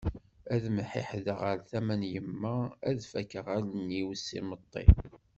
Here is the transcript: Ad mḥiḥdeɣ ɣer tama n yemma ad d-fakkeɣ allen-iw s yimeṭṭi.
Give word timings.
Ad 0.53 0.63
mḥiḥdeɣ 0.75 1.39
ɣer 1.45 1.57
tama 1.69 1.95
n 1.99 2.03
yemma 2.13 2.55
ad 2.87 2.95
d-fakkeɣ 2.97 3.45
allen-iw 3.57 4.09
s 4.15 4.25
yimeṭṭi. 4.35 4.85